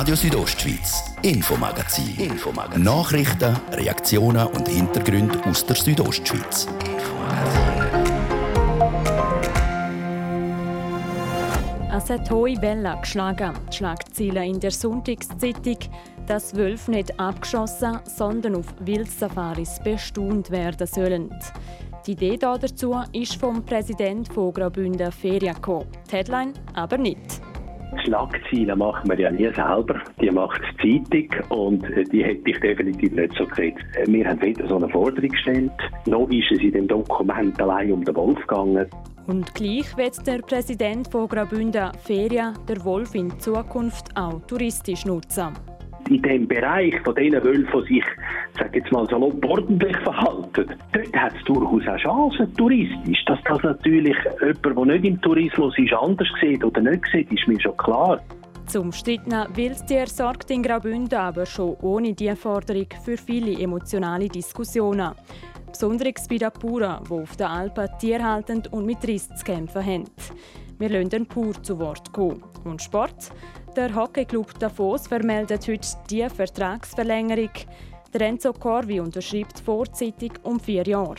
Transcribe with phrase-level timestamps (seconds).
[0.00, 2.16] Radio Südostschweiz, Infomagazin.
[2.16, 2.82] Infomagazin.
[2.84, 6.66] Nachrichten, Reaktionen und Hintergründe aus der Südostschweiz.
[11.94, 13.52] Es hat hohe Wellen geschlagen.
[13.70, 15.76] Die Schlagziele in der Sonntagszeitung,
[16.26, 21.28] dass Wölfe nicht abgeschossen, sondern auf Wildsafaris bestaunt werden sollen.
[22.06, 25.88] Die Idee dazu ist vom Präsidenten von Graubünden Ferien gekommen.
[26.10, 27.42] Die Headline aber nicht.
[28.04, 32.60] Schlagzeilen machen wir ja nie selber, die macht die Zeitung und äh, die hätte ich
[32.60, 33.80] definitiv nicht so gekriegt.
[33.96, 35.72] Äh, wir haben weder so eine Forderung gestellt,
[36.06, 38.86] noch ist es in dem Dokument allein um den Wolf gegangen.
[39.26, 45.52] Und gleich wird der Präsident von Graubünden Ferien der Wolf in Zukunft auch touristisch nutzen
[46.08, 48.04] in dem Bereich von den Wölfen, sich,
[48.58, 53.24] sag jetzt mal, so ordentlich verhalten, dort hat es durchaus auch Chancen, touristisch.
[53.26, 57.46] Dass das natürlich jemand, der nicht im Tourismus ist, anders sieht oder nicht sieht, ist
[57.46, 58.20] mir schon klar.
[58.66, 65.12] Zum umstrittenen Wildtier sorgt in Graubünden aber schon ohne diese Forderung für viele emotionale Diskussionen.
[65.66, 70.04] Besonders bei den Bauern, die auf den Alpen tierhaltend und mit Riss zu kämpfen haben.
[70.78, 72.42] Wir lassen den pur zu Wort kommen.
[72.64, 73.32] Und Sport?
[73.76, 77.50] Der Hockeyclub Davos vermeldet heute die Vertragsverlängerung.
[78.12, 81.14] Der Enzo Corvi unterschreibt vorzeitig um vier Jahre.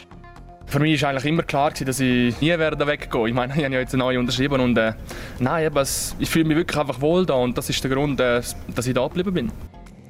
[0.65, 3.73] Für mich war eigentlich immer klar, dass ich nie werde weggehen Ich meine, ich habe
[3.73, 4.93] ja jetzt eine neue unterschrieben und äh,
[5.39, 5.87] nein, eben,
[6.19, 8.41] ich fühle mich wirklich einfach wohl da und das ist der Grund, äh,
[8.75, 9.51] dass ich da geblieben bin.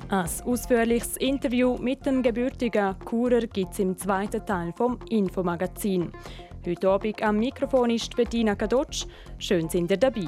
[0.09, 6.11] Ein ausführliches Interview mit dem gebürtigen Churer gibt es im zweiten Teil vom Infomagazin.
[6.65, 9.05] Heute Abend am Mikrofon ist Bettina Kadotsch.
[9.37, 10.27] Schön sind ihr dabei.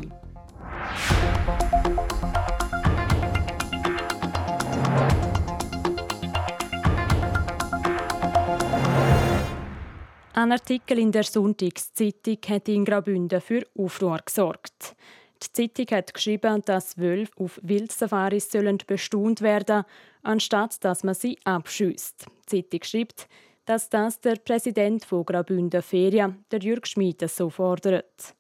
[10.36, 14.96] Ein Artikel in der Sonntagszeitung hat in Graubünden für Aufruhr gesorgt.
[15.42, 19.84] Die Zeitung hat geschrieben, dass Wölfe auf Wildsafaris sollen bestaunt werden,
[20.22, 22.26] anstatt dass man sie abschießt.
[22.52, 23.30] Die Zeitung schreibt,
[23.66, 28.36] dass das der Präsident von Graubünden Ferien, der Jürg Schmid, so fordert.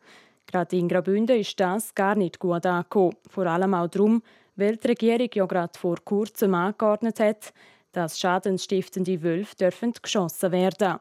[0.53, 3.17] Gerade in Graubünden ist das gar nicht gut angekommen.
[3.27, 4.21] Vor allem auch darum,
[4.55, 7.53] weil die Regierung ja gerade vor kurzem angeordnet hat,
[7.91, 10.99] dass schadensstiftende Wölfe dürfen geschossen werden.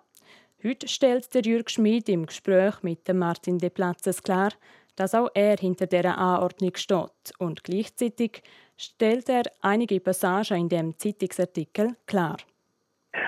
[0.65, 4.53] Heute stellt der Jürg Schmid im Gespräch mit dem Martin De Platzes klar,
[4.97, 7.35] dass auch er hinter dieser Anordnung steht.
[7.37, 8.43] Und gleichzeitig
[8.79, 12.39] stellt er einige Passagen in dem Zeitungsartikel klar.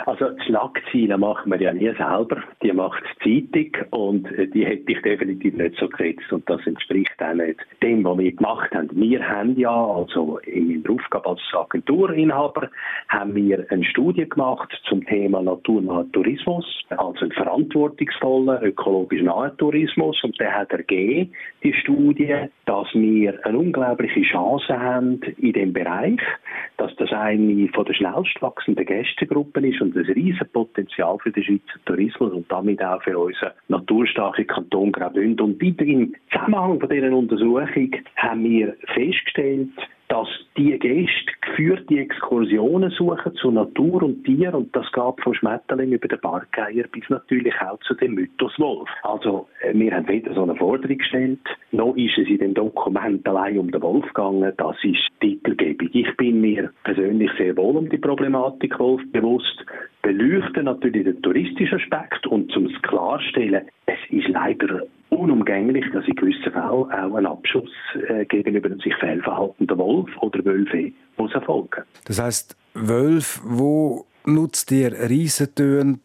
[0.07, 5.03] Also Schlagzeilen machen wir ja nie selber, die macht Zeitung und äh, die hätte ich
[5.03, 6.33] definitiv nicht so gesetzt.
[6.33, 8.89] Und das entspricht auch nicht dem, was wir gemacht haben.
[8.93, 12.71] Wir haben ja, also in meiner Aufgabe als Agenturinhaber,
[13.09, 20.23] haben wir eine Studie gemacht zum Thema naturnaher Tourismus, also einen verantwortungsvollen, ökologisch nahen Tourismus.
[20.25, 22.35] Und der hat ergeben, die Studie,
[22.65, 26.21] dass wir eine unglaubliche Chance haben in dem Bereich,
[26.79, 31.43] dass das eine von der schnellst wachsenden Gästegruppen ist und ein riesiges Potenzial für den
[31.43, 35.45] Schweizer Tourismus und damit auch für unseren naturstarken Kanton Graubünden.
[35.45, 39.71] Und im Zusammenhang von dieser Untersuchung haben wir festgestellt,
[40.09, 45.93] dass die Gäste geführte Exkursionen suchen zu Natur und Tier und das geht von Schmetterling
[45.93, 48.89] über den Barkeier bis natürlich auch zu dem Mythos Wolf.
[49.03, 51.41] Also äh, wir haben weder so eine Forderung gestellt,
[51.73, 55.89] noch ist es in dem Dokument allein um den Wolf gegangen, das ist Titelgebung.
[55.93, 59.65] Ich bin mir persönlich sehr wohl um die Problematik Wolf bewusst,
[60.03, 64.83] beleuchte natürlich den touristischen Aspekt und zum klarstellen, es ist leider
[65.15, 67.71] unumgänglich, dass in gewissen Fällen auch ein Abschuss
[68.09, 71.83] äh, gegenüber einem sich fehlverhaltenden Wolf oder Wölfe muss erfolgen.
[72.07, 75.99] Das heißt, Wölfe, wo nutzt ihr Riesentöne,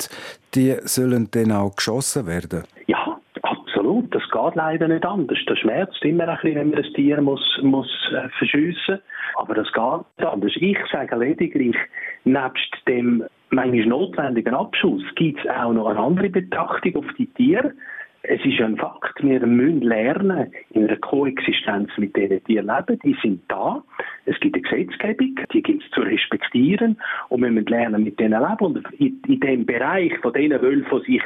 [0.55, 2.63] die sollen dann auch geschossen werden?
[2.87, 4.13] Ja, absolut.
[4.13, 5.37] Das geht leider nicht anders.
[5.47, 8.99] Das schmerzt immer ein bisschen, wenn man das Tier muss, muss äh, verschiessen
[9.37, 10.51] Aber das geht nicht anders.
[10.55, 11.75] Ich sage lediglich,
[12.23, 17.73] nebst dem manchmal notwendigen Abschuss gibt es auch noch eine andere Betrachtung auf die Tiere.
[18.21, 22.99] Es ist ein Fakt, wir müssen lernen, in einer Koexistenz mit diesen Tieren leben.
[23.03, 23.81] Die sind da.
[24.25, 26.97] Es gibt eine Gesetzgebung, die gibt es zu respektieren.
[27.29, 28.65] Und wir müssen lernen, mit denen leben.
[28.65, 31.23] Und in, in dem Bereich von diesen Wölfen, die sich,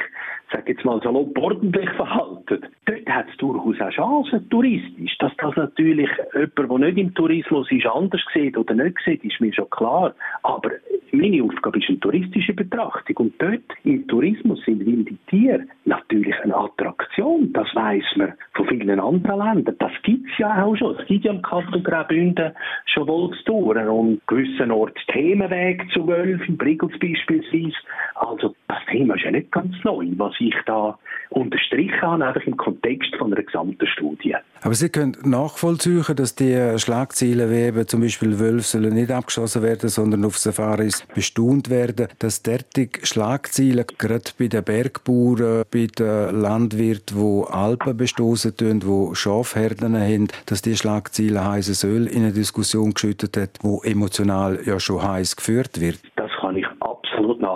[0.52, 5.18] sag jetzt mal, so ordentlich verhalten, dort hat es durchaus auch Chancen, touristisch.
[5.18, 9.40] Dass das natürlich jemand, der nicht im Tourismus ist, anders sieht oder nicht sieht, ist
[9.40, 10.14] mir schon klar.
[10.44, 10.70] Aber
[11.16, 13.16] meine Aufgabe ist eine touristische Betrachtung.
[13.16, 17.52] Und dort im Tourismus sind wilde Tiere natürlich eine Attraktion.
[17.52, 19.76] Das weiß man von vielen anderen Ländern.
[19.78, 20.96] Das gibt es ja auch schon.
[20.98, 22.52] Es gibt ja im Kanton Graubünden
[22.86, 27.76] schon Wolfstouren und gewissen Orten Themenweg zu Wölfen, Brigels beispielsweise.
[28.14, 30.98] Also das Thema ist ja nicht ganz neu, was ich da
[31.30, 34.36] unterstrichen habe, einfach im Kontext von einer gesamten Studie.
[34.62, 39.62] Aber Sie können nachvollziehen, dass die Schlagzeilen wie eben zum Beispiel Wölfe sollen nicht abgeschossen
[39.62, 46.40] werden, sondern auf Safaris bestaunt werden, dass derartige Schlagzeilen gerade bei den Bergbauern, bei den
[46.40, 52.32] Landwirten, die Alpen bestoßen tun, die Schafherden haben, dass die Schlagzeilen heißes Öl in eine
[52.32, 55.98] Diskussion geschüttet hat, wo emotional ja schon heiß geführt wird.
[56.16, 56.30] Das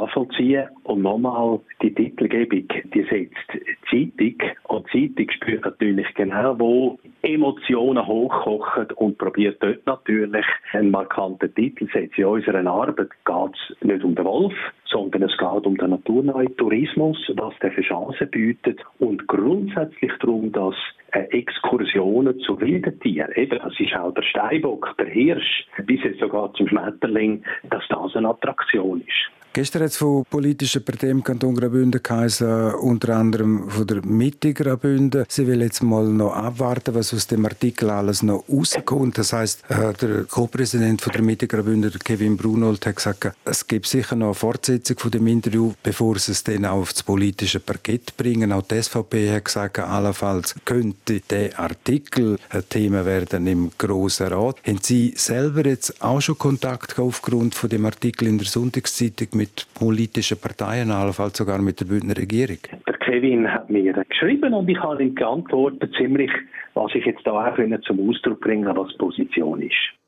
[0.09, 0.69] nachvollziehen.
[0.85, 4.37] Und nochmal, die Titelgebung, die setzt Zeitung.
[4.65, 11.87] Und Zeitung spürt natürlich genau, wo Emotionen hochkochen und probiert dort natürlich einen markanten Titel
[11.87, 12.21] zu setzen.
[12.21, 14.55] In unserer Arbeit geht es nicht um den Wolf,
[14.87, 20.53] sondern es geht um den naturnahen Tourismus, was der für Chancen bietet und grundsätzlich darum,
[20.53, 20.75] dass
[21.13, 26.53] Exkursionen zu wilden Tieren, eben, das ist auch der Steinbock, der Hirsch, bis jetzt sogar
[26.55, 29.38] zum Schmetterling, dass das eine Attraktion ist.
[29.59, 34.55] Gestern hat es von politischen Parteien im Kanton Graubünden geheißen, unter anderem von der Mitte
[34.55, 35.25] Graubünden.
[35.27, 39.19] Sie will jetzt mal noch abwarten, was aus dem Artikel alles noch rauskommt.
[39.19, 44.15] Das heißt, äh, der Co-Präsident der Mitte Graubünden, Kevin Brunold, hat gesagt, es gibt sicher
[44.15, 48.53] noch eine Fortsetzung von dem Interview, bevor sie es dann auch aufs politische Parkett bringen.
[48.53, 54.59] Auch die SVP hat gesagt, allenfalls könnte der Artikel ein Thema werden im Grossen Rat.
[54.65, 59.48] Haben Sie selber jetzt auch schon Kontakt aufgrund von dem Artikel in der Sonntagszeitung mit
[59.75, 62.59] politischen Parteien, allenfalls sogar mit der Bündner Regierung?
[62.87, 66.31] Der Kevin hat mir geschrieben und ich habe ihm geantwortet, ziemlich,
[66.75, 69.99] was ich jetzt da auch zum Ausdruck bringen was die Position ist.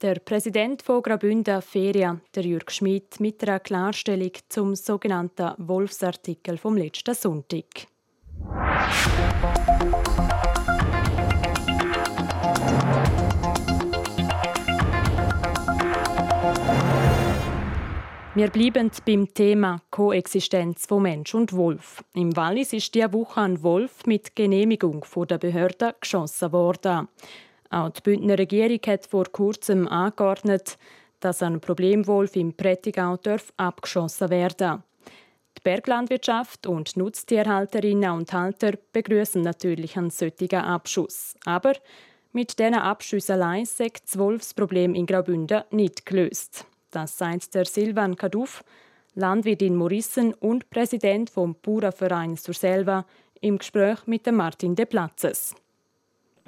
[0.00, 6.76] Der Präsident von Graubünden Feria, der Jürg Schmidt, mit einer Klarstellung zum sogenannten Wolfsartikel vom
[6.76, 7.88] letzten Sonntag.
[18.38, 22.04] Wir bleiben beim Thema Koexistenz von Mensch und Wolf.
[22.14, 27.08] Im Wallis ist diese Woche ein Wolf mit Genehmigung der Behörden geschossen worden.
[27.68, 30.78] Auch die Bündner Regierung hat vor kurzem angeordnet,
[31.18, 33.18] dass ein Problemwolf im Prättigau
[33.56, 34.84] abgeschossen werden.
[35.56, 41.34] Die Berglandwirtschaft und Nutztierhalterinnen und Halter begrüßen natürlich einen solchen Abschuss.
[41.44, 41.72] Aber
[42.32, 46.67] mit diesen Abschüssen allein ist das Wolfsproblem in Graubünden nicht gelöst.
[46.90, 48.64] Das sagt der Silvan Kaduf,
[49.14, 53.04] Landwirt in Morissen und Präsident vom Bauernverein Surselva,
[53.40, 55.54] im Gespräch mit Martin De Platzes.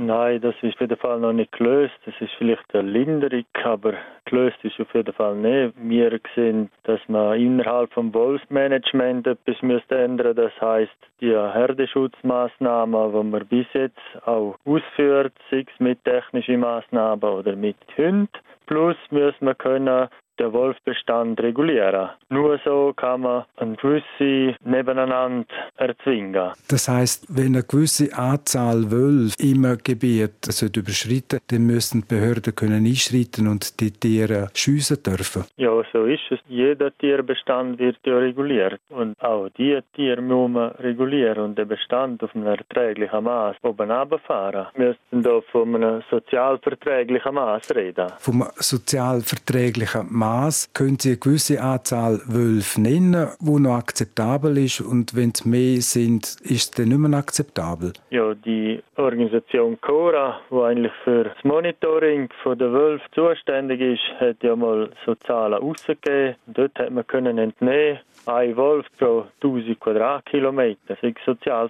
[0.02, 1.92] Nein, das ist auf jeden Fall noch nicht gelöst.
[2.06, 3.92] Das ist vielleicht eine Linderung, aber
[4.24, 5.74] gelöst ist auf jeden Fall nicht.
[5.76, 10.34] Wir sehen, dass man innerhalb vom Wolfsmanagement etwas müsste ändern.
[10.34, 17.22] Das heißt, die Herdeschutzmaßnahmen, die man bis jetzt auch ausführt, sei es mit technischen Maßnahmen
[17.22, 18.30] oder mit Hunden,
[18.64, 20.08] plus müssen wir können
[20.40, 22.10] den Wolfbestand regulieren.
[22.28, 25.46] Nur so kann man ein gewisse nebeneinander
[25.76, 26.52] erzwingen.
[26.68, 32.86] Das heißt, wenn eine gewisse Anzahl Wölfe im Gebiet überschritten dann müssen die Behörden können
[32.86, 35.44] einschreiten und die Tiere schiessen dürfen.
[35.56, 36.38] Ja, so ist es.
[36.48, 38.80] Jeder Tierbestand wird ja reguliert.
[38.88, 43.90] Und auch diese Tiere muss man regulieren und den Bestand auf einem erträglichen Maß oben
[43.90, 44.66] runterfahren.
[44.74, 48.12] Wir müssen hier von einem sozialverträglichen Maß reden.
[48.18, 54.80] Vom sozialverträglichen Maß Maß können Sie eine gewisse Anzahl Wölfe nennen, wo noch akzeptabel ist
[54.80, 57.94] und wenn es mehr sind, ist es dann nicht mehr akzeptabel?
[58.10, 64.54] Ja, die Organisation Cora, die eigentlich für das Monitoring der Wölfe zuständig ist, hat ja
[64.54, 66.36] mal so Zahlen rausgegeben.
[66.46, 70.78] Dort hat man können entnehmen, ein Wolf pro 1000 Quadratkilometer.
[70.86, 71.68] Das ist sozial.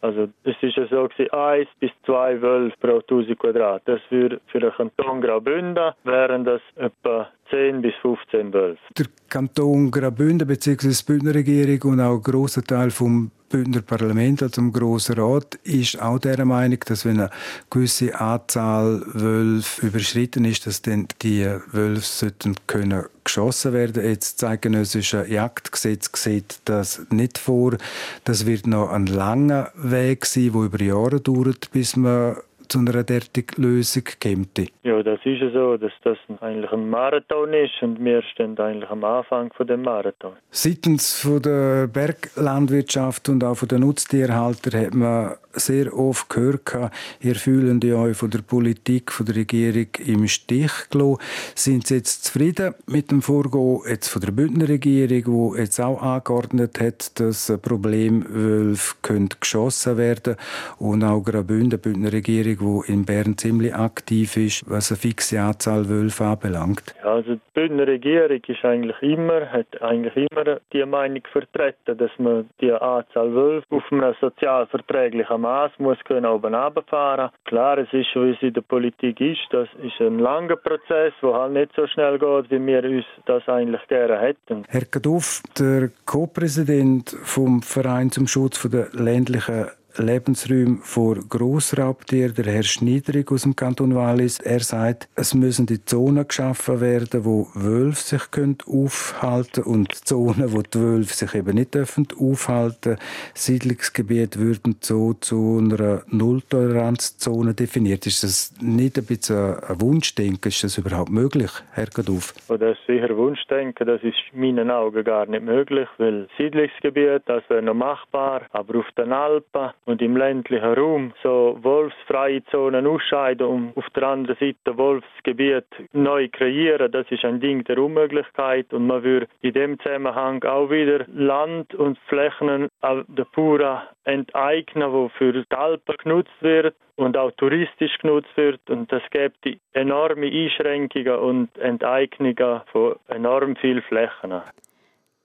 [0.00, 3.82] Also es ist ja so gewesen, eins bis zwei Wölfe pro 1000 Quadrat.
[3.84, 8.80] Das für, für den Kanton Graubünden wären das etwa 10 bis 15 Wölfe.
[8.96, 10.88] Der Kanton Graubünden bzw.
[10.88, 15.54] die Bündner Regierung und auch ein grosser Teil vom Bündner Parlament, also im Grossen Rat,
[15.62, 17.30] ist auch der Meinung, dass wenn eine
[17.70, 24.04] gewisse Anzahl Wölfe überschritten ist, dass dann die Wölfe sollten können geschossen werden.
[24.04, 27.76] Jetzt das zeitgenössische Jagdgesetz sieht das nicht vor.
[28.24, 32.36] Das wird noch ein langer Weg sein, der über Jahre dauert, bis man
[32.68, 34.58] zu einer derartigen Lösung kommt?
[34.82, 38.90] Ja, das ist ja so, dass das eigentlich ein Marathon ist und wir stehen eigentlich
[38.90, 40.32] am Anfang von dem Marathon.
[40.50, 47.34] Seitens von der Berglandwirtschaft und auch von den Nutztierhaltern hat man sehr oft gehört, ihr
[47.34, 51.18] fühlen euch von der Politik, von der Regierung im Stich gelassen.
[51.54, 56.02] Sind Sie jetzt zufrieden mit dem Vorgehen jetzt von der Bündner Regierung, die jetzt auch
[56.02, 58.96] angeordnet hat, dass Problemwölfe
[59.40, 60.36] geschossen werden
[60.78, 64.98] und auch Graubünden, die Bündner Regierung Regierung, die in Bern ziemlich aktiv ist, was eine
[64.98, 66.94] fixe Anzahl Wölfe anbelangt?
[67.02, 72.10] Ja, also die Bündner Regierung ist eigentlich immer, hat eigentlich immer die Meinung vertreten, dass
[72.18, 77.30] man die Anzahl Wölfe auf einem sozial verträglichen Maß muss können oben runterfahren.
[77.44, 81.32] Klar, es ist, wie es in der Politik ist, das ist ein langer Prozess, der
[81.34, 84.64] halt nicht so schnell geht, wie wir uns das eigentlich gerne hätten.
[84.68, 89.66] Herr Kaduff, der Co-Präsident vom Verein zum Schutz der ländlichen
[89.98, 94.38] Lebensräume vor Grossraubtieren, der Herr Schniederig aus dem Kanton Wallis.
[94.40, 98.22] Er sagt, es müssen die Zonen geschaffen werden, wo Wölfe sich
[98.66, 102.96] aufhalten können und Zonen, wo die Wölfe sich eben nicht dürfen aufhalten.
[103.34, 108.06] Siedlungsgebiete würden so zu einer Nulltoleranzzone definiert.
[108.06, 110.48] Ist das nicht ein bisschen ein Wunschdenken?
[110.48, 112.34] Ist das überhaupt möglich, Herr Gaduff?
[112.48, 113.86] Das ist sicher Wunschdenken.
[113.86, 118.78] Das ist in meinen Augen gar nicht möglich, weil Siedlungsgebiet, das wäre noch machbar, aber
[118.78, 124.36] auf den Alpen und im ländlichen Raum so wolfsfreie Zonen ausscheiden und auf der anderen
[124.38, 128.72] Seite Wolfsgebiet neu kreieren, das ist ein Ding der Unmöglichkeit.
[128.72, 135.08] Und man würde in dem Zusammenhang auch wieder Land und Flächen der Pura enteignen, wo
[135.08, 138.60] für die Alpen genutzt wird und auch touristisch genutzt wird.
[138.68, 144.42] Und das gibt enorme Einschränkungen und Enteignungen von enorm vielen Flächen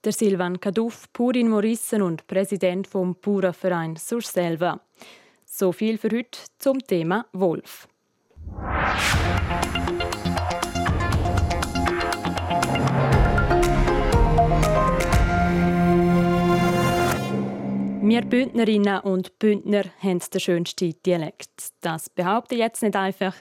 [0.04, 4.80] der Silvan Kaduff, Purin Morissen und Präsident vom Pura-Verein Surselva.
[5.44, 7.88] So viel für heute zum Thema Wolf.
[18.04, 21.72] Wir Bündnerinnen und Bündner haben den schönsten Dialekt.
[21.80, 23.34] Das behaupte ich jetzt nicht einfach.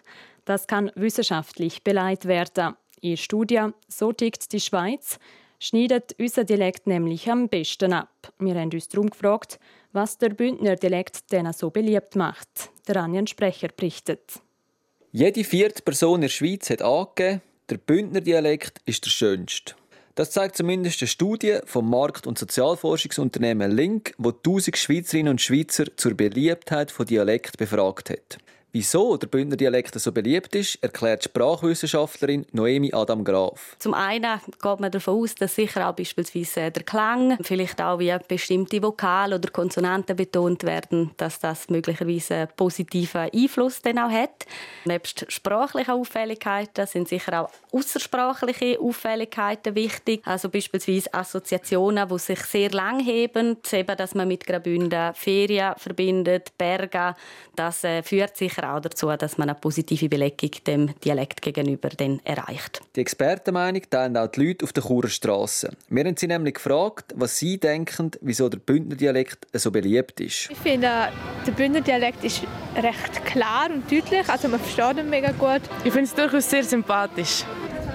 [0.46, 2.76] Das kann wissenschaftlich beleidigt werden.
[3.02, 5.20] In Studien «So tickt die Schweiz»
[5.62, 8.34] schneidet unser Dialekt nämlich am besten ab.
[8.40, 9.60] Wir haben uns darum gefragt,
[9.94, 12.72] was der Bündner Dialekt denn so beliebt macht.
[12.88, 14.42] Der Anjan Sprecher berichtet.
[15.12, 19.76] Jede vierte Person in der Schweiz hat angegeben, der Bündner Dialekt ist der schönste.
[20.16, 25.86] Das zeigt zumindest eine Studie vom Markt- und Sozialforschungsunternehmen Link, wo 1000 Schweizerinnen und Schweizer
[25.96, 28.40] zur Beliebtheit von Dialekt befragt hat.
[28.74, 33.76] Wieso der Bündner Dialekt so beliebt ist, erklärt Sprachwissenschaftlerin Noemi Adam Graf.
[33.80, 38.16] Zum einen geht man davon aus, dass sicher auch beispielsweise der Klang, vielleicht auch wie
[38.30, 44.46] bestimmte Vokale oder Konsonanten betont werden, dass das möglicherweise einen positiven Einfluss dann auch hat.
[44.86, 50.22] Nebst sprachlichen Auffälligkeiten sind sicher auch außersprachliche Auffälligkeiten wichtig.
[50.26, 56.58] Also beispielsweise Assoziationen, die sich sehr lang heben, eben, dass man mit Graubünden Ferien verbindet,
[56.58, 57.16] Berge.
[57.56, 61.90] Das äh, führt sicher sicher auch dazu, dass man eine positive Belegung dem Dialekt gegenüber
[61.90, 62.82] dann erreicht.
[62.96, 65.70] Die Expertenmeinung teilen auch die Leute auf der Churer Straße.
[65.90, 70.50] Wir haben sie nämlich gefragt, was sie denken, wieso der Bündner Dialekt so beliebt ist.
[70.50, 71.10] Ich finde,
[71.46, 72.44] der Bündner Dialekt ist
[72.76, 75.62] recht klar und deutlich, also man versteht ihn mega gut.
[75.84, 77.44] Ich finde es durchaus sehr sympathisch.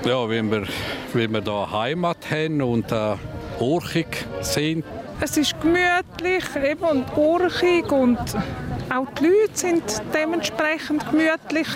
[0.04, 0.66] Ja, wenn wir,
[1.14, 3.16] wenn wir da Heimat haben und äh,
[3.58, 4.84] urchig sind.
[5.20, 8.18] Es ist gemütlich eben und urchig und
[8.90, 9.82] auch die Leute sind
[10.14, 11.66] dementsprechend gemütlich.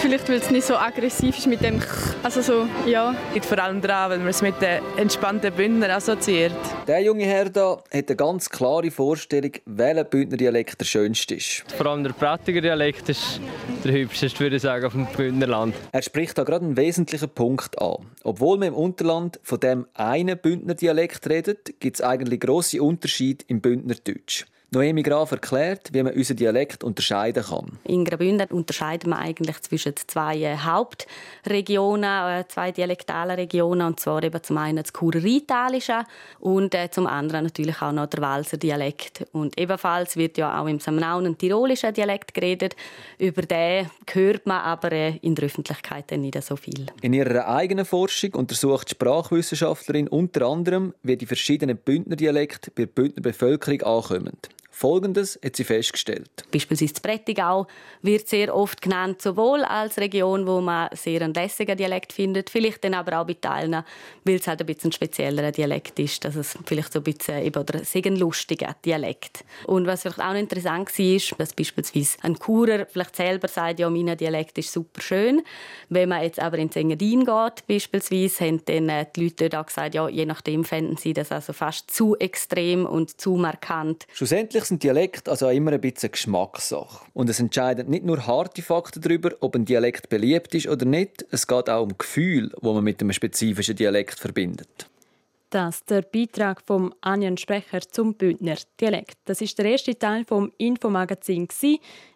[0.00, 1.80] Vielleicht, weil es nicht so aggressiv ist mit dem
[2.22, 3.14] also so, ja.
[3.34, 6.54] Liegt vor allem daran, weil man es mit den entspannten Bündner assoziiert.
[6.86, 11.64] Der junge Herr da hat eine ganz klare Vorstellung, welcher Bündner Dialekt der schönste ist.
[11.76, 13.40] Vor allem der Prattiger Dialekt ist
[13.84, 15.74] der hübscheste, würde ich sagen, auf dem Bündnerland.
[15.92, 17.96] Er spricht da gerade einen wesentlichen Punkt an.
[18.22, 23.44] Obwohl man im Unterland von dem einen Bündner Dialekt redet, gibt es eigentlich grosse Unterschiede
[23.48, 24.46] im Bündnerdeutsch.
[24.74, 27.78] Noemi Graf erklärt, wie man unseren Dialekt unterscheiden kann.
[27.84, 34.22] In Graubünden unterscheiden wir eigentlich zwischen zwei äh, Hauptregionen, äh, zwei dialektalen Regionen, und zwar
[34.22, 36.04] eben zum einen das Churer-Italische
[36.40, 39.26] und äh, zum anderen natürlich auch noch der Walser Dialekt.
[39.32, 42.76] Und ebenfalls wird ja auch im Samnaun ein tirolischer Dialekt geredet.
[43.18, 46.86] Über den hört man aber in der Öffentlichkeit nicht so viel.
[47.00, 52.84] In ihrer eigenen Forschung untersucht die Sprachwissenschaftlerin unter anderem, wie die verschiedenen Bündner Dialekte bei
[52.84, 54.36] der Bündner Bevölkerung ankommen.
[54.74, 56.28] Folgendes hat sie festgestellt.
[56.50, 57.68] Beispielsweise Prättigau
[58.02, 62.82] wird sehr oft genannt, sowohl als Region, wo man sehr einen lässigen Dialekt findet, vielleicht
[62.82, 63.84] dann aber auch bei Teilen,
[64.24, 67.40] weil es halt ein bisschen ein speziellerer Dialekt ist, dass es vielleicht so ein bisschen
[67.44, 69.44] eben, oder ein lustiger Dialekt.
[69.66, 73.88] Und was vielleicht auch interessant war, ist, dass beispielsweise ein Churer vielleicht selber sagt, ja,
[73.88, 75.42] mein Dialekt ist super schön.
[75.88, 79.66] Wenn man jetzt aber ins Engadin geht, beispielsweise, haben dann äh, die Leute dort auch
[79.66, 84.06] gesagt, ja, je nachdem fänden sie das also fast zu extrem und zu markant.
[84.12, 87.04] Schlussendlich Natürlich sind Dialekte also immer ein bisschen Geschmackssache.
[87.12, 91.24] Und es entscheiden nicht nur harte Fakten darüber, ob ein Dialekt beliebt ist oder nicht,
[91.30, 94.88] es geht auch um Gefühl, wo man mit einem spezifischen Dialekt verbindet.
[95.50, 99.18] Das der Beitrag vom Anjan Sprecher zum Bündner Dialekt.
[99.26, 101.46] Das ist der erste Teil vom Infomagazin.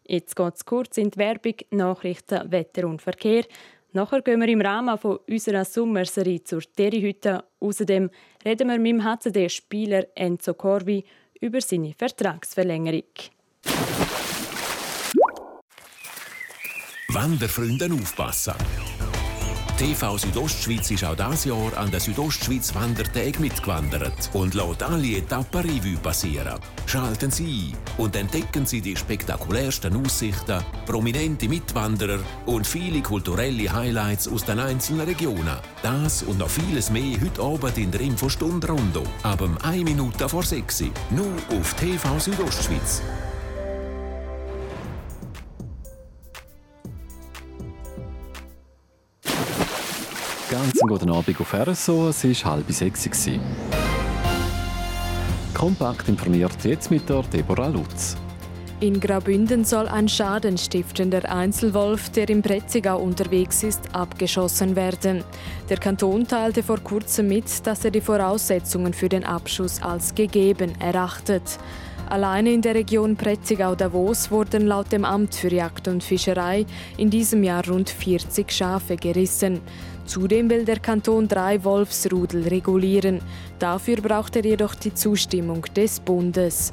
[0.07, 3.45] Jetzt geht es kurz in die Werbung, Nachrichten, Wetter und Verkehr.
[3.93, 7.45] Nachher gehen wir im Rahmen von unserer Sommerserie zur Terihütte.
[7.61, 8.11] Außerdem
[8.45, 11.05] reden wir mit dem HCD-Spieler Enzo Corvi
[11.41, 13.03] über seine Vertragsverlängerung.
[17.09, 18.55] Wanderfreunde aufpassen!
[19.79, 25.61] TV Südostschweiz ist auch dieses Jahr an der Südostschweiz Wandertag mitgewandert und lässt alle Etappen
[25.61, 26.59] Revue passieren.
[26.87, 34.27] Schalten Sie ein und entdecken Sie die spektakulärsten Aussichten, prominente Mitwanderer und viele kulturelle Highlights
[34.27, 35.59] aus den einzelnen Regionen.
[35.81, 39.05] Das und noch vieles mehr heute Abend in der Infostunde Rondo.
[39.23, 40.89] Ab 1 Minute vor 6 Uhr.
[41.11, 43.01] Nur auf TV Südostschweiz.
[50.51, 52.09] Ganz guten Abend auf RSO.
[52.09, 53.29] Es war halb sechs.
[55.53, 58.17] Kompakt informiert jetzt mit der Deborah Lutz.
[58.81, 65.23] In Graubünden soll ein schadenstiftender Einzelwolf, der im Pretzigau unterwegs ist, abgeschossen werden.
[65.69, 70.73] Der Kanton teilte vor kurzem mit, dass er die Voraussetzungen für den Abschuss als gegeben
[70.81, 71.59] erachtet.
[72.09, 76.65] Alleine in der Region Pretzigau-Davos wurden laut dem Amt für Jagd und Fischerei
[76.97, 79.61] in diesem Jahr rund 40 Schafe gerissen.
[80.09, 83.21] Zudem will der Kanton drei Wolfsrudel regulieren.
[83.59, 86.73] Dafür braucht er jedoch die Zustimmung des Bundes.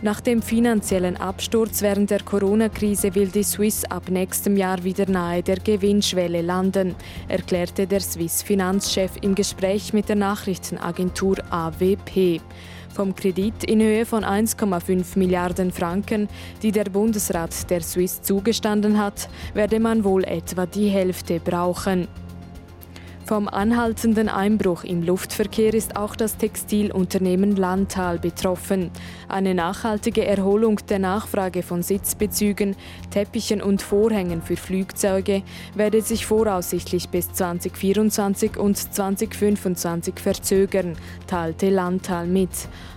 [0.00, 5.42] Nach dem finanziellen Absturz während der Corona-Krise will die Swiss ab nächstem Jahr wieder nahe
[5.42, 6.94] der Gewinnschwelle landen,
[7.26, 12.40] erklärte der Swiss-Finanzchef im Gespräch mit der Nachrichtenagentur AWP.
[12.92, 16.28] Vom Kredit in Höhe von 1,5 Milliarden Franken,
[16.62, 22.08] die der Bundesrat der Swiss zugestanden hat, werde man wohl etwa die Hälfte brauchen.
[23.30, 28.90] Vom anhaltenden Einbruch im Luftverkehr ist auch das Textilunternehmen Landtal betroffen.
[29.28, 32.74] Eine nachhaltige Erholung der Nachfrage von Sitzbezügen,
[33.12, 35.44] Teppichen und Vorhängen für Flugzeuge
[35.76, 40.96] werde sich voraussichtlich bis 2024 und 2025 verzögern,
[41.28, 42.50] teilte Landtal mit.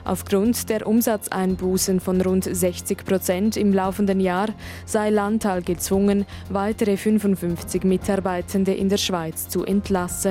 [0.04, 4.48] Aufgrund der Umsatzeinbußen von rund 60 Prozent im laufenden Jahr
[4.88, 10.23] sei Landtal gezwungen, weitere 55 Mitarbeitende in der Schweiz zu entlassen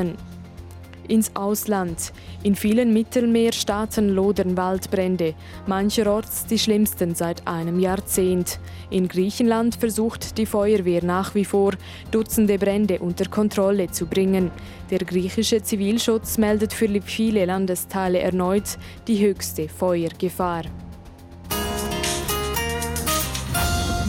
[1.08, 2.12] ins Ausland.
[2.42, 5.34] In vielen Mittelmeerstaaten lodern Waldbrände,
[5.66, 8.58] mancherorts die schlimmsten seit einem Jahrzehnt.
[8.90, 11.72] In Griechenland versucht die Feuerwehr nach wie vor,
[12.10, 14.50] Dutzende Brände unter Kontrolle zu bringen.
[14.90, 20.64] Der griechische Zivilschutz meldet für viele Landesteile erneut die höchste Feuergefahr.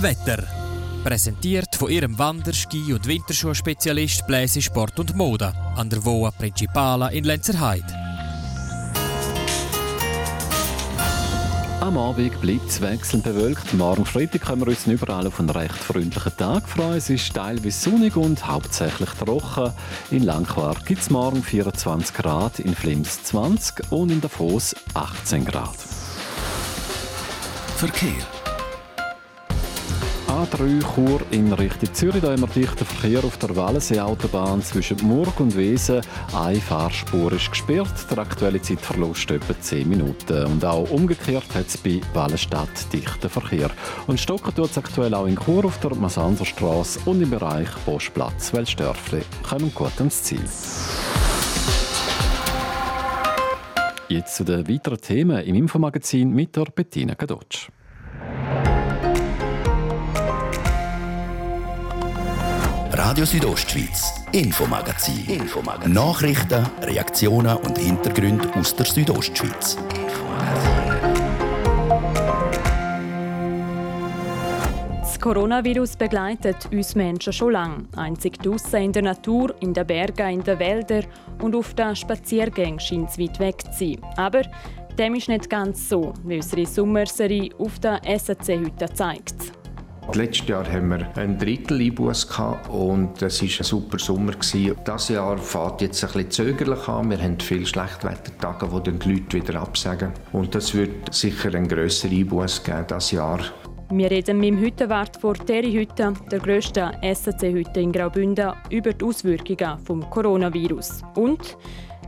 [0.01, 0.62] Wetter.
[1.03, 7.25] Präsentiert von ihrem Wanderski- und Winterschuhspezialist Bläse Sport und Mode an der Voa Principala in
[7.25, 7.93] Lenzerheide.
[11.81, 13.73] Am Abend bleibt es wechselnd bewölkt.
[13.73, 16.93] Morgen Freitag können wir uns überall auf einen recht freundlichen Tag freuen.
[16.93, 19.73] Es ist teilweise sonnig und hauptsächlich trocken.
[20.09, 25.75] In Langquart gibt es morgen 24 Grad, in Flims 20 und in Davos 18 Grad.
[27.75, 28.32] Verkehr.
[30.33, 32.23] A3 Chur in Richtung Zürich.
[32.23, 36.01] Da haben wir dichten Verkehr auf der Wallensee-Autobahn zwischen Murg und Wesen.
[36.35, 38.09] Eine Fahrspur ist gesperrt.
[38.09, 40.45] Der aktuelle Zeitverlust etwa 10 Minuten.
[40.45, 43.69] Und auch umgekehrt hat es bei Wallenstadt dichten Verkehr.
[44.07, 48.51] Und stocken tut es aktuell auch in Chur auf der Masanserstraße und im Bereich Postplatz
[48.53, 49.21] Welsdörfli.
[49.47, 50.41] Kommen gut ans Ziel.
[54.09, 57.69] Jetzt zu den weiteren Themen im Infomagazin mit der Bettina Gadotsch.
[63.05, 65.25] Radio Südostschweiz, Infomagazin.
[65.27, 65.91] Infomagazin.
[65.91, 69.77] Nachrichten, Reaktionen und Hintergründe aus der Südostschweiz.
[75.01, 77.87] Das Coronavirus begleitet uns Menschen schon lange.
[77.97, 81.05] Einzig draussen in der Natur, in den Bergen, in den Wäldern
[81.41, 84.01] und auf den Spaziergängen scheint es weit weg zu sein.
[84.15, 84.43] Aber
[84.97, 89.62] dem ist nicht ganz so, wie unsere Sommerserie auf der SAC heute zeigt.
[90.11, 92.27] Letztes Jahr haben wir ein Drittel Einbuß
[92.69, 94.33] und es war ein super Sommer.
[94.33, 97.09] Dieses Jahr fährt jetzt ein bisschen zögerlich an.
[97.09, 100.11] Wir haben viele Schlechtwettertage, wo dann die Leute wieder absagen.
[100.31, 103.39] Und das wird sicher einen grösseren Einbuß geben dieses Jahr.
[103.89, 109.77] Wir reden mit dem Hüttenwart vor Terihütte, der grössten SAC-Hütte in Graubünden, über die Auswirkungen
[109.87, 111.01] des Coronavirus.
[111.15, 111.57] Und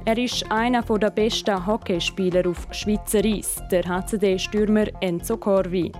[0.08, 5.92] er ist einer der besten Hockeyspieler auf Schweizer Eis, der HCD-Stürmer Enzo Corvi.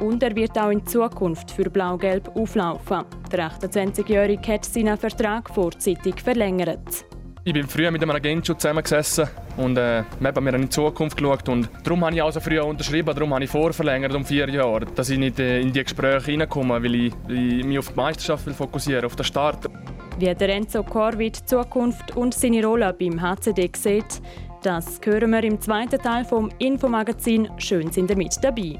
[0.00, 3.04] Und er wird auch in Zukunft für Blau-Gelb auflaufen.
[3.30, 7.04] Der 28-Jährige hat seinen Vertrag vorzeitig verlängert.
[7.44, 11.16] Ich bin früher mit einem Agent schon zusammengesessen Und äh, wir haben in die Zukunft
[11.16, 14.48] geschaut und darum habe ich auch so früh unterschrieben, darum habe ich vorverlängert um vier
[14.48, 17.96] Jahre, dass ich nicht äh, in die Gespräche hineinkomme, weil ich, ich mich auf die
[17.96, 19.70] Meisterschaft will fokussieren, auf den Start.
[20.18, 24.20] Wie der Enzo Corvi die Zukunft und seine Rolle beim HCD sieht,
[24.62, 27.48] das hören wir im zweiten Teil vom Infomagazin.
[27.56, 28.78] Schön sind ihr mit dabei.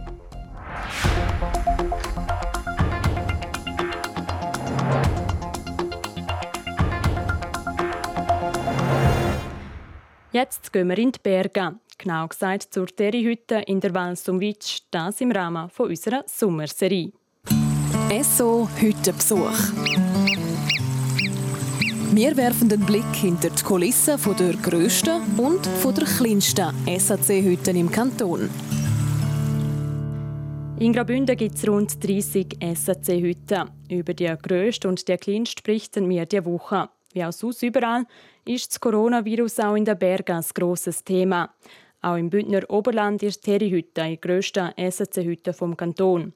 [10.32, 11.74] Jetzt gehen wir in die Berge.
[11.98, 17.10] Genau gesagt zur Terryhütte in der Val Sumwitsch, das im Rahmen von unserer Sommerserie.
[18.22, 19.58] SO Hüttenbesuch.
[22.12, 27.76] Wir werfen den Blick hinter die Kulissen von der grössten und von der kleinsten SAC-Hütten
[27.76, 28.48] im Kanton.
[30.78, 33.68] In Graubünden gibt es rund 30 SAC-Hütten.
[33.88, 36.88] Über die grösste und die kleinste berichten wir diese Woche.
[37.12, 38.06] Wie auch sonst überall
[38.50, 41.54] ist das Coronavirus auch in den Bergen ein grosses Thema.
[42.02, 46.32] Auch im Bündner Oberland ist die Herihütte die grösste SAC-Hütte vom Kanton.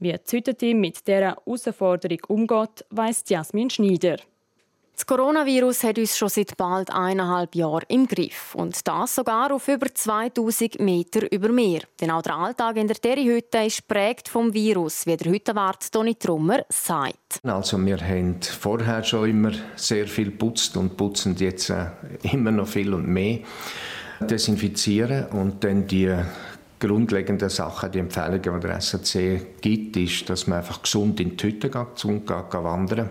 [0.00, 4.16] Wie das Hüttenteam mit dieser Herausforderung umgeht, weiss Jasmin Schneider.
[4.96, 8.54] Das Coronavirus hat uns schon seit bald eineinhalb Jahren im Griff.
[8.54, 11.82] Und das sogar auf über 2000 Meter über Meer.
[12.00, 16.14] Denn auch der Alltag in der Terryhütte ist prägt vom Virus, wie der Hüttenwart Toni
[16.14, 17.40] Trummer sagt.
[17.42, 21.88] Also wir haben vorher schon immer sehr viel putzt und putzen jetzt äh,
[22.32, 23.40] immer noch viel und mehr.
[24.20, 26.10] Desinfizieren und dann die
[26.80, 31.44] grundlegenden Sachen, die Empfehlungen, die der SAC gibt, ist, dass man einfach gesund in die
[31.44, 33.10] Hütte geht, gesund geht, wandern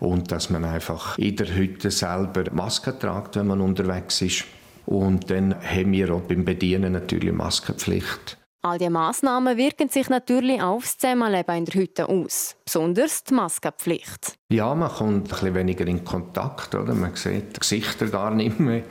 [0.00, 4.44] und dass man einfach in der Hütte selber Maske tragt, wenn man unterwegs ist.
[4.86, 8.38] Und dann haben wir auch beim Bedienen natürlich Maskenpflicht.
[8.62, 12.56] All diese Massnahmen wirken sich natürlich aufs Zusammenleben in der Hütte aus.
[12.64, 14.36] Besonders die Maskenpflicht.
[14.50, 16.74] Ja, man kommt ein bisschen weniger in Kontakt.
[16.74, 16.92] Oder?
[16.94, 18.82] Man sieht die Gesichter gar nicht mehr.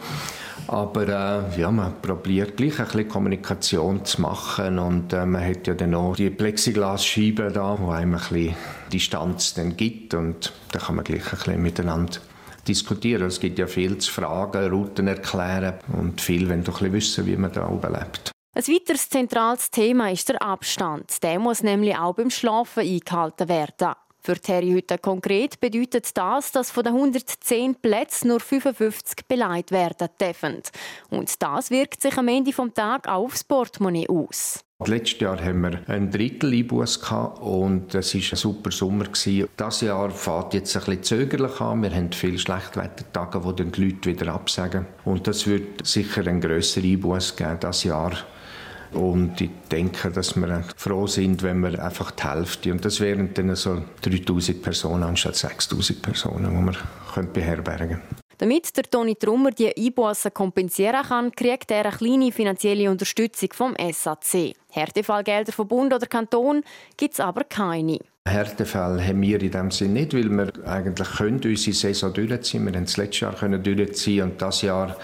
[0.67, 5.65] Aber äh, ja, man probiert gleich ein bisschen Kommunikation zu machen und äh, man hat
[5.65, 8.55] ja dann auch die Plexiglasscheiben da, wo einem ein bisschen
[8.91, 12.19] Distanz dann gibt und da kann man gleich ein bisschen miteinander
[12.67, 13.27] diskutieren.
[13.27, 17.25] Es gibt ja viel zu fragen, Routen erklären und viel, wenn du ein bisschen wissen,
[17.25, 18.31] wie man da oben lebt.
[18.53, 21.23] Ein weiteres zentrales Thema ist der Abstand.
[21.23, 23.93] Der muss nämlich auch beim Schlafen eingehalten werden.
[24.27, 30.09] Für Terry heute konkret bedeutet das, dass von den 110 Plätzen nur 55 beleidigt werden
[30.19, 30.61] dürfen.
[31.09, 34.65] Und das wirkt sich am Ende des Tages auch aufs Portemonnaie aus.
[34.85, 36.97] Letztes Jahr haben wir ein Drittel Einbuß
[37.39, 39.05] und es war ein super Sommer.
[39.05, 41.83] Dieses Jahr fährt jetzt ein bisschen zögerlich an.
[41.83, 44.87] Wir haben viele Schlechtwettertage, wo dann die Leute wieder absagen.
[45.05, 48.11] Und das wird sicher einen grösseren Einbuß geben dieses Jahr.
[48.91, 53.33] Und ich denke, dass wir froh sind, wenn wir einfach die Hälfte, und das wären
[53.33, 56.73] dann so 3000 Personen anstatt 6000 Personen, die
[57.15, 58.26] wir beherbergen können.
[58.39, 63.75] Damit der Toni Trummer die Einbußen kompensieren kann, kriegt er eine kleine finanzielle Unterstützung vom
[63.91, 64.53] SAC.
[64.69, 66.61] Härtefallgelder vom Bund oder Kanton
[66.97, 67.99] gibt es aber keine.
[68.27, 72.65] Härtefälle haben wir in dem Sinne nicht, weil wir eigentlich können unsere Saison durchziehen.
[72.65, 74.95] Wir haben das letzte Jahr können durchziehen und das Jahr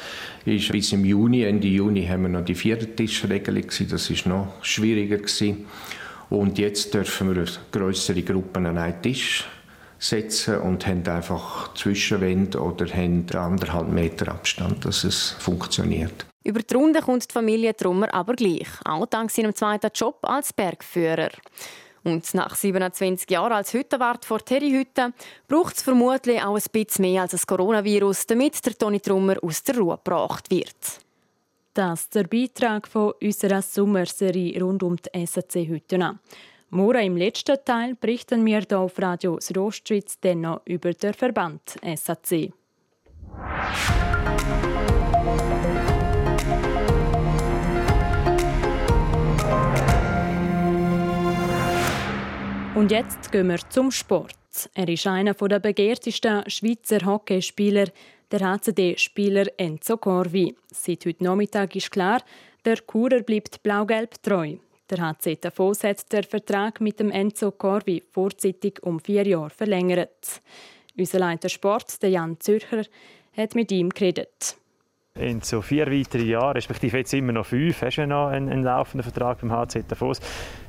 [0.45, 4.53] ist bis im Juni, Ende Juni haben wir noch die vierte Tischregelung Das ist noch
[4.61, 5.65] schwieriger gewesen.
[6.29, 9.45] Und jetzt dürfen wir größere Gruppen an einen Tisch
[10.03, 16.25] setzen und haben einfach Zwischenwände oder haben anderthalb Meter Abstand, dass es funktioniert.
[16.43, 20.51] Über die Runde kommt die Familie Trummer aber gleich, auch dank seinem zweiten Job als
[20.51, 21.29] Bergführer.
[22.03, 25.13] Und nach 27 Jahren als Hüttenwart vor Terryhütte
[25.47, 29.63] braucht es vermutlich auch ein bisschen mehr als ein Coronavirus, damit der Toni Trummer aus
[29.63, 30.75] der Ruhe gebracht wird.
[31.73, 36.19] Das ist der Beitrag von unserer Sommerserie rund um die SAC-Hütten.
[36.73, 42.51] Morgen im letzten Teil berichten wir hier auf Radio Südostschweiz dennoch über den Verband SAC.
[52.73, 54.33] Und jetzt gehen wir zum Sport.
[54.73, 57.89] Er ist einer der begehrtesten Schweizer Hockeyspieler,
[58.31, 60.55] der HCD-Spieler Enzo Corvi.
[60.71, 62.23] Seit heute Nachmittag ist klar,
[62.65, 64.55] der Kurer bleibt blau-gelb treu.
[64.93, 70.43] Der HC Davos hat den Vertrag mit dem Enzo Corvi vorzeitig um vier Jahre verlängert.
[70.95, 72.83] Unser Leiter Sport, der Jan Zürcher,
[73.35, 74.55] hat mit ihm geredet.
[75.15, 79.03] Enzo, vier weitere Jahre, respektive jetzt immer noch fünf, hast du noch einen, einen laufenden
[79.03, 80.19] Vertrag beim HC Davos.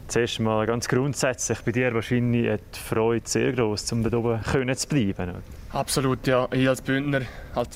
[0.09, 4.77] Zuerst mal ganz grundsätzlich bei dir wahrscheinlich die Freude sehr groß, um da oben können
[4.77, 5.35] zu bleiben.
[5.75, 6.47] Absolut, ja.
[6.53, 7.23] Ich als Bündner,
[7.57, 7.69] halt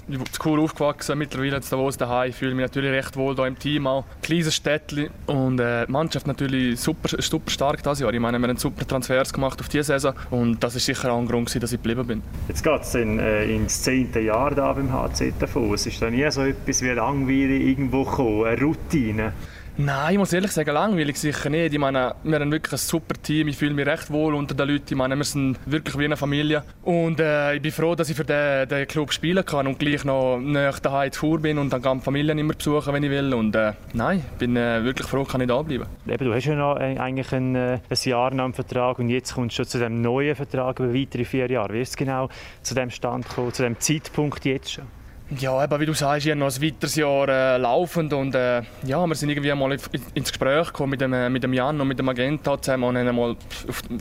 [0.44, 4.04] cool aufgewachsen, mittlerweile jetzt Davos daheim, fühle mich natürlich recht wohl hier im Team auch.
[4.22, 8.14] Kleines Städtchen und äh, die Mannschaft natürlich super, super stark dieses Jahr.
[8.14, 11.18] Ich meine, wir haben super Transfers gemacht auf diese Saison und das ist sicher auch
[11.18, 12.22] ein Grund, dass ich geblieben bin.
[12.46, 15.86] Jetzt geht es dann äh, ins zehnte Jahr da beim HC Davos.
[15.86, 19.32] Ist da nie so etwas wie langweilig irgendwo gekommen, eine Routine?
[19.80, 21.72] Nein, ich muss ehrlich sagen, langweilig sicher nicht.
[21.72, 23.46] Ich meine, wir haben wirklich ein super Team.
[23.46, 24.86] Ich fühle mich recht wohl unter den Leuten.
[24.88, 26.64] Ich meine, wir sind wirklich wie eine Familie.
[26.82, 30.04] Und äh, ich bin froh, dass ich für den, den Club spielen kann und gleich
[30.04, 33.32] noch nach daheim zu bin und dann kann die Familie immer besuchen, wenn ich will.
[33.32, 35.86] Und äh, nein, ich bin äh, wirklich froh, kann ich da bleiben.
[36.08, 39.34] Eben, du hast ja noch eigentlich ein, äh, ein Jahr nach dem Vertrag und jetzt
[39.34, 41.74] kommst du zu dem neuen Vertrag über weitere vier Jahre.
[41.74, 42.30] Wie ist es genau
[42.62, 44.97] zu dem Stand gekommen, zu dem Zeitpunkt jetzt schon?
[45.36, 48.62] Ja, eben, wie du sagst, ich habe noch ein weiteres Jahr äh, laufend und äh,
[48.86, 49.70] ja, wir sind irgendwie mal
[50.14, 52.96] ins Gespräch gekommen mit dem, äh, mit dem Jan und mit dem Agenten zusammen und
[52.96, 53.36] haben mal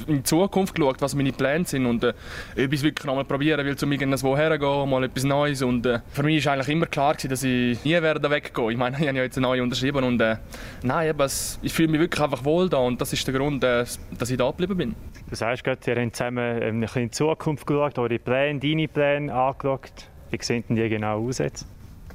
[0.07, 2.13] in die Zukunft geschaut, was meine Pläne sind und äh,
[2.53, 5.85] ob ich es wirklich noch mal probieren will, um irgendwo hergehen, mal etwas Neues und
[5.85, 8.69] äh, für mich war eigentlich immer klar gewesen, dass ich nie werde weggehen.
[8.69, 10.37] Ich meine, ich habe ja jetzt neue unterschrieben und äh,
[10.83, 11.29] nein, eben,
[11.61, 13.83] ich fühle mich wirklich einfach wohl da und das ist der Grund, äh,
[14.17, 14.95] dass ich da geblieben bin.
[15.29, 18.61] Du sagst gerade, wir haben zusammen ähm, ein bisschen in die Zukunft geschaut, eure Pläne,
[18.61, 20.09] deine Pläne angeschaut.
[20.31, 21.65] Wie sehen die genau aus jetzt?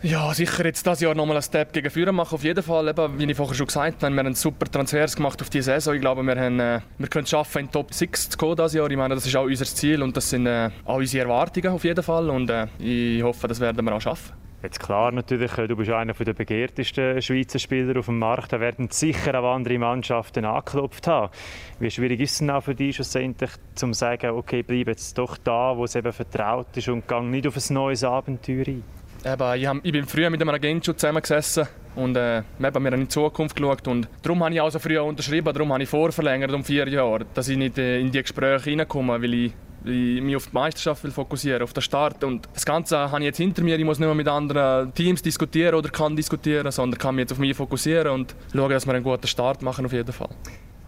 [0.05, 2.88] Ja, sicher jetzt dieses Jahr nochmal einen Step gegen Führer machen, auf jeden Fall.
[2.88, 5.94] Eben, wie ich vorher schon gesagt habe, wir haben super Transfers gemacht auf diese Saison.
[5.94, 8.72] Ich glaube, wir, haben, äh, wir können es schaffen, in Top 6 zu gehen dieses
[8.72, 8.90] Jahr.
[8.90, 11.85] Ich meine, das ist auch unser Ziel und das sind äh, auch unsere Erwartungen auf
[11.85, 12.31] jeden Fall.
[12.31, 14.41] Und äh, ich hoffe, das werden wir auch schaffen.
[14.62, 18.53] Jetzt klar natürlich, äh, du bist einer der begehrtesten Schweizer Spieler auf dem Markt.
[18.53, 21.33] Da werden sicher auch andere Mannschaften angeklopft haben.
[21.81, 25.77] Wie schwierig ist es auch für dich schlussendlich, zu sagen, okay, bleib jetzt doch da,
[25.77, 28.85] wo es eben vertraut ist und gang nicht auf ein neues Abenteuer ein?
[29.25, 32.70] Eben, ich, hab, ich bin früher mit einem Agent schon zusammengesessen und äh, eben, wir
[32.70, 35.83] haben in die Zukunft geschaut und darum habe ich auch so früh unterschrieben, darum habe
[35.83, 39.53] ich vorverlängert um vier Jahre, dass ich nicht äh, in die Gespräche hineinkomme, weil ich
[39.85, 42.25] ich mich auf die Meisterschaft will fokussieren, auf den Start.
[42.25, 43.79] Und das Ganze habe ich jetzt hinter mir.
[43.79, 47.33] Ich muss nicht mehr mit anderen Teams diskutieren oder kann diskutieren, sondern kann mich jetzt
[47.33, 50.31] auf mich fokussieren und schauen, dass wir einen guten Start machen auf jeden Fall.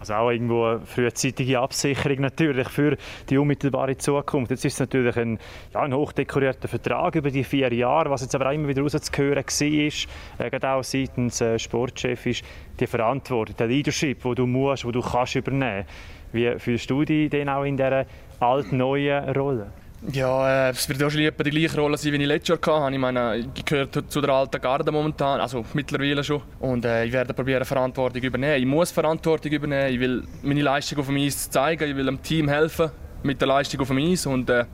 [0.04, 2.98] Also auch irgendwo eine frühzeitige Absicherung natürlich für
[3.30, 4.50] die unmittelbare Zukunft.
[4.50, 5.38] Jetzt ist es natürlich ein,
[5.72, 9.42] ja, ein hochdekorierter Vertrag über die vier Jahre, was jetzt aber auch immer wieder rauszuhören
[9.42, 12.44] war, äh, gerade auch seitens äh, Sportchef, ist
[12.78, 15.86] die Verantwortung, der Leadership, wo du musst, wo du kannst übernehmen.
[16.32, 18.04] Wie fühlst du dich denn auch in dieser
[18.40, 19.72] alt-neuen Rolle?
[20.12, 22.94] Ja, äh, es wird wahrscheinlich etwa die gleiche Rolle sein, wie ich letztes Jahr hatte.
[22.94, 26.42] Ich meine, ich gehöre zu der alten Garde momentan, also mittlerweile schon.
[26.60, 28.60] Und äh, ich werde probieren, Verantwortung übernehmen.
[28.60, 29.94] Ich muss Verantwortung übernehmen.
[29.94, 31.88] Ich will meine Leistung auf dem Eis zeigen.
[31.88, 32.90] Ich will dem Team helfen
[33.22, 34.26] mit der Leistung auf dem Eis.
[34.26, 34.66] Und äh,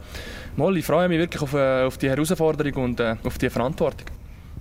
[0.56, 4.19] mal, ich freue mich wirklich auf, äh, auf die Herausforderung und äh, auf die Verantwortung.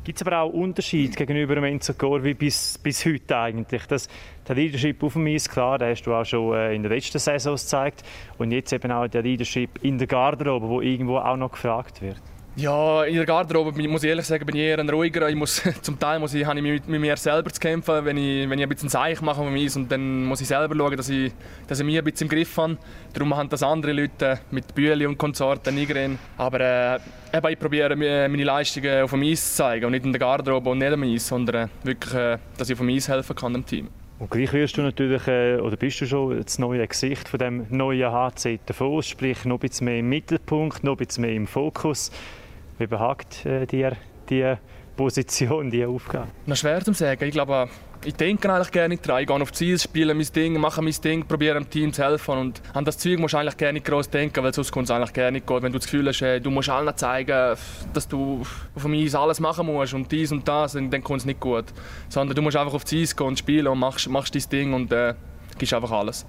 [0.09, 1.93] Gibt es aber auch Unterschiede gegenüber dem Enzo
[2.23, 3.85] wie bis, bis heute eigentlich?
[3.85, 4.07] Das,
[4.47, 7.19] der Leadership auf dem Eis, klar, den hast du auch schon äh, in der letzten
[7.19, 8.01] Saison gezeigt.
[8.39, 12.19] Und jetzt eben auch der Leadership in der Garderobe, wo irgendwo auch noch gefragt wird.
[12.59, 15.29] Ja, in der Garderobe muss ich ehrlich sagen, bin ich eher ein ruhiger.
[15.29, 18.17] Ich muss, zum Teil muss ich, habe ich mit, mit mir selber zu kämpfen, wenn
[18.17, 20.97] ich, wenn ich ein bisschen Seich mache mit Eis und dann muss ich selber schauen,
[20.97, 21.31] dass ich,
[21.67, 22.77] dass ich mich ein bisschen im Griff habe.
[23.13, 25.95] Darum machen das andere Leute mit Bühli und Konsorten nicht
[26.35, 26.99] Aber äh,
[27.33, 30.69] eben, ich probiere meine Leistungen auf dem Eis zu zeigen und nicht in der Garderobe
[30.69, 33.53] und nicht am Eis, sondern äh, wirklich, äh, dass ich auf dem Eis helfen kann
[33.53, 33.87] dem Team.
[34.19, 37.67] Und gleich wirst du natürlich, äh, oder bist du schon das neue Gesicht von dem
[37.69, 41.47] neuen HC Davos, sprich noch ein bisschen mehr im Mittelpunkt, noch ein bisschen mehr im
[41.47, 42.11] Fokus.
[42.79, 43.97] Wie behagt äh, dir
[44.29, 44.55] die
[44.95, 46.29] Position, die Aufgabe?
[46.45, 47.21] Noch schwer zu sagen.
[47.25, 47.67] Ich glaube,
[48.05, 49.19] ich denke eigentlich gerne dran.
[49.19, 52.37] Ich gehe auf Ziel, spiele mein Ding, mache mein Ding, probiere dem Team zu helfen.
[52.37, 54.91] Und an das Zeug musst du eigentlich gerne nicht groß denken, weil sonst kommt es
[54.91, 55.61] eigentlich gerne nicht gut.
[55.61, 57.57] Wenn du das Gefühl hast, hey, du musst allen zeigen,
[57.93, 61.19] dass du auf dem Eis alles machen musst und dies und das, dann, dann kommt
[61.19, 61.65] es nicht gut.
[62.07, 64.93] Sondern du musst einfach auf Eis gehen und spielen und machst, machst dein Ding und
[64.93, 65.15] äh,
[65.57, 66.25] gibst einfach alles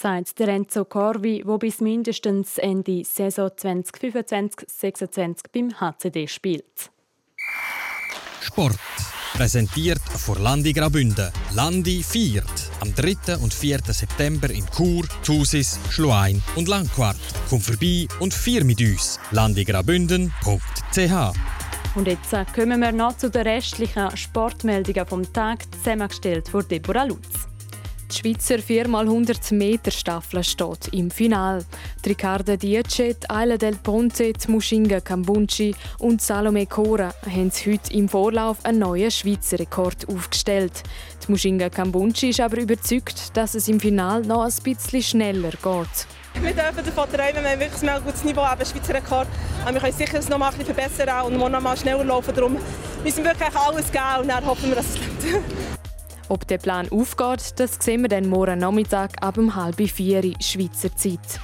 [0.00, 6.90] sagt Renzo Corvi, der bis mindestens Ende Saison 2025-26 beim HCD spielt.
[8.40, 8.78] Sport.
[9.34, 11.30] Präsentiert von Landi Graubünden.
[11.54, 13.36] Landi feiert am 3.
[13.42, 13.80] und 4.
[13.88, 17.18] September in Chur, Thusis, Schluein und Langquart.
[17.48, 19.18] Komm vorbei und feier mit uns.
[19.32, 21.34] landigraubünden.ch
[21.94, 27.48] und jetzt kommen wir noch zu den restlichen Sportmeldungen vom Tag, zusammengestellt von Deborah Lutz.
[28.10, 31.64] Die Schweizer 4x100 Meter Staffel steht im Finale.
[32.06, 38.78] Riccardo Diece, Ayla Del Ponte, Mushinga Kambunchi und Salome Cora haben heute im Vorlauf einen
[38.78, 40.84] neuen Schweizer Rekord aufgestellt.
[41.26, 46.06] Die Mushinga Kambunchi ist aber überzeugt, dass es im Finale noch ein bisschen schneller geht.
[46.40, 49.28] Wir dürfen davon träumen, wir haben wirklich ein gutes Niveau, eben Schweizer Rekord.
[49.64, 52.34] Aber wir können sicher noch ein bisschen verbessern und noch mal schneller laufen.
[52.34, 52.56] Darum
[53.04, 55.68] müssen wir wirklich alles geben und dann hoffen wir, dass es klappt.
[56.28, 60.94] Ob der Plan aufgeht, das sehen wir dann morgen Nachmittag ab um halb vier Schweizer
[60.94, 61.40] Zeit.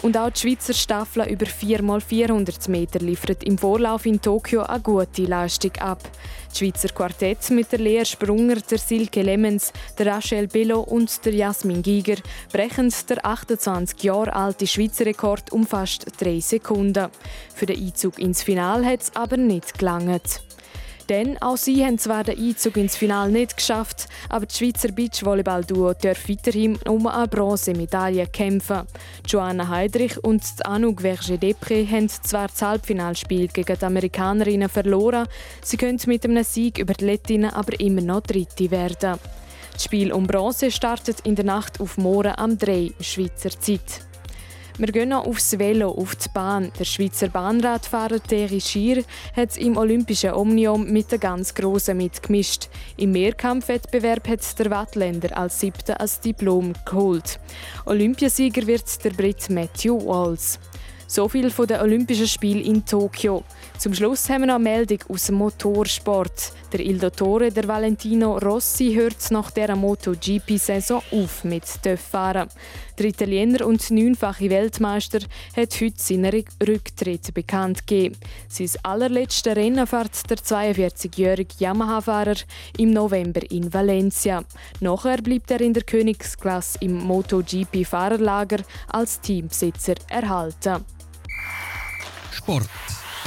[0.00, 5.22] Und auch die Schweizer Staffel über 4x400 Meter liefert im Vorlauf in Tokio eine gute
[5.22, 6.00] Leistung ab.
[6.48, 11.34] Das Schweizer Quartett mit der Lea Sprunger, der Silke Lemmens, der Rachel Bello und der
[11.34, 12.16] Jasmin Giger
[12.52, 17.08] brechen der 28 Jahre alte Schweizer Rekord um fast drei Sekunden.
[17.54, 20.47] Für den Einzug ins Finale hat es aber nicht gelangt.
[21.08, 25.94] Denn auch sie haben zwar den Einzug ins Finale nicht geschafft, aber das Schweizer Beachvolleyball-Duo
[25.94, 28.82] darf weiterhin um eine Bronzemedaille kämpfen.
[29.26, 35.26] Joanna Heidrich und Anouk Verger-Depré haben zwar das Halbfinalspiel gegen die Amerikanerinnen verloren,
[35.62, 39.18] sie können mit einem Sieg über die Lettinnen aber immer noch Dritte werden.
[39.72, 44.07] Das Spiel um Bronze startet in der Nacht auf morgen am 3 Schweizer Zeit.
[44.78, 46.70] Wir gehen noch aufs Velo, auf die Bahn.
[46.78, 49.02] Der Schweizer Bahnradfahrer Thierry Schier
[49.34, 52.68] hat im Olympischen Omnium mit der ganz Grossen mitgemischt.
[52.96, 57.40] Im Mehrkampfwettbewerb hat der Wattländer als Siebter ein Diplom geholt.
[57.86, 60.60] Olympiasieger wird der Brit Matthew Walls.
[61.08, 63.42] So viel von den Olympischen Spielen in Tokio.
[63.78, 66.52] Zum Schluss haben wir noch eine Meldung aus dem Motorsport.
[66.72, 71.64] Der Il Dottore, der Valentino Rossi, hört nach dieser MotoGP-Saison auf mit
[71.96, 72.48] fahren.
[72.98, 75.20] Der Italiener und neunfache Weltmeister
[75.56, 78.16] hat heute seinen Rücktritt bekannt gegeben.
[78.48, 82.36] Sein allerletztes Rennen fährt der 42-jährige Yamaha-Fahrer
[82.78, 84.42] im November in Valencia.
[84.80, 90.84] Nachher bleibt er in der Königsklasse im MotoGP-Fahrerlager als Teambesitzer erhalten.
[92.32, 92.68] Sport.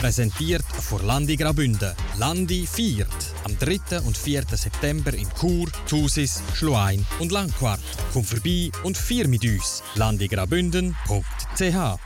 [0.02, 1.96] Präsentiert von Landi Grabünde.
[2.18, 3.08] Landi viert
[3.44, 4.00] am 3.
[4.00, 4.42] und 4.
[4.48, 7.80] September in Chur, Thusis, Schluein und Langquart.
[8.12, 9.84] Komm vorbei und vier mit uns.
[9.94, 12.00] landigrabünden.ch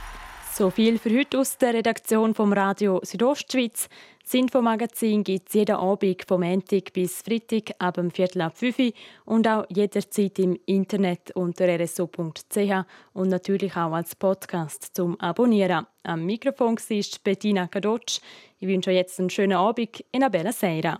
[0.53, 3.87] So viel für heute aus der Redaktion vom Radio Südostschweiz.
[4.25, 8.79] Das Infomagazin gibt es jeden Abend vom Montag bis Freitag ab dem Viertel ab 5
[8.79, 8.91] Uhr
[9.25, 15.85] und auch jederzeit im Internet unter rso.ch und natürlich auch als Podcast zum Abonnieren.
[16.01, 18.19] Am Mikrofon ist Bettina Kadotsch.
[18.57, 20.99] Ich wünsche euch jetzt einen schönen Abend in einer bella Sera.